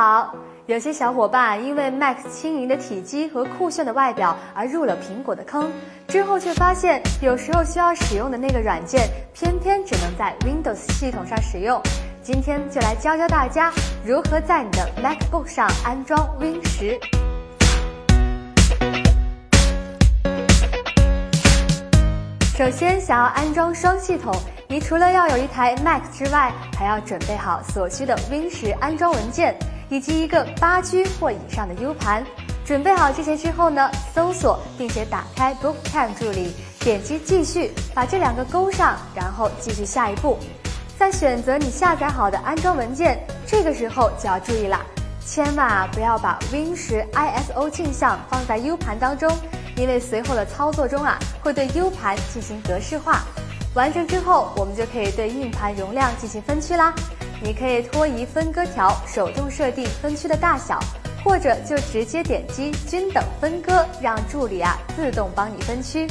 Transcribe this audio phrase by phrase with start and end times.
[0.00, 0.34] 好。
[0.64, 5.70] 有些小伙伴因为 Mac 轻盈的体积和酷炫的外表而入了苹果的坑，
[6.08, 11.78] 之后却发现有时候需要使用的那个软件，偏偏只能在 Windows 系统上使用。
[12.22, 13.70] 今天就来教教大家
[14.02, 16.98] 如何在你的 MacBook 上安装 Win 十。
[22.56, 24.34] 首先，想要安装双系统，
[24.66, 29.56] 你除了要有一台 Mac 之外，还要准备好所需的 Win 十安装文件，
[29.90, 32.24] 以及一个八 G 或以上的 U 盘。
[32.64, 40.38] 准备好这些之后呢，搜索并且打开 Bookcam 助理，点击继续，把这两个勾上，然后继续下一步。
[40.96, 44.80] 再选择你下载好的安装文件，这个时候就要注意了，
[45.26, 49.30] 千万啊不要把 Win 十 ISO 镜像放在 U 盘当中。
[49.76, 53.22] 因为随后的操作中啊，会对 U 盘进行格式化，
[53.74, 56.92] 完成之后，我们就可以对硬盘容量进行分区啦。
[57.42, 60.78] 你可以拖移分割条，手动设定分区的大小，
[61.24, 66.06] 或者就直接点击均等分割，让助理啊自动帮你分区。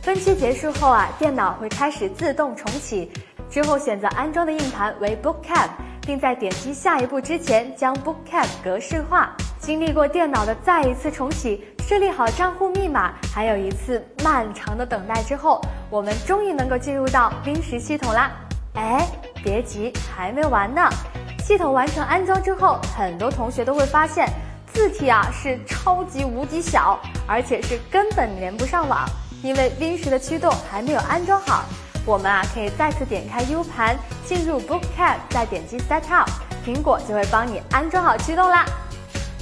[0.00, 3.10] 分区结束后啊，电脑会开始自动重启。
[3.50, 5.68] 之后选择安装的硬盘为 Bookcam，
[6.06, 9.36] 并在点击下一步之前将 Bookcam 格式化。
[9.60, 11.64] 经历过电脑的再一次重启。
[11.86, 18.32] 设立好账户密码，还有一次漫长的等待之后，我们终于能够进入到 Win 十系统啦！
[18.74, 19.06] 哎，
[19.42, 20.88] 别急，还没完呢。
[21.44, 24.28] 系统完成安装之后，很多同学都会发现
[24.72, 29.04] 字体啊是超级无敌小，而且是根本连不上网，
[29.42, 31.64] 因为 Win 十的驱动还没有安装好。
[32.04, 36.28] 我们啊可以再次点开 U 盘，进入 Bookcamp，再点击 Set Up，
[36.64, 38.64] 苹果就会帮你安装好驱动啦。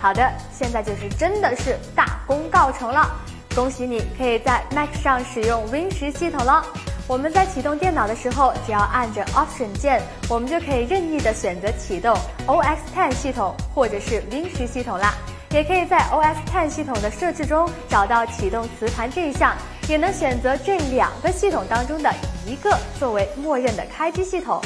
[0.00, 3.08] 好的，现在就是真的是大功告成了，
[3.54, 6.64] 恭喜你可以在 Mac 上使用 Win 十系统了。
[7.06, 12.16] 我们在启动电脑的时候，只要按着 Option 键，我们就可以任意的选择启动
[12.46, 15.14] OS Ten 系统或者是 Win 十系统啦。
[15.50, 19.54] 也可以在 OS Ten 系统的设置中找到启动磁盘这一项，
[19.88, 22.12] 也能选择这两个系统当中的
[22.46, 24.60] 一个作为默认的开机系统。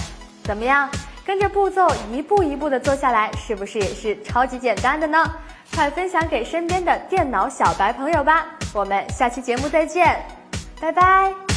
[0.44, 0.88] 怎么样？
[1.26, 5.30] 跟着步骤一步一步的做下来，是不是也是超级简单的呢？
[5.74, 8.46] 快分享给身边的电脑小白朋友吧！
[8.72, 10.18] 我们下期节目再见，
[10.80, 11.47] 拜拜。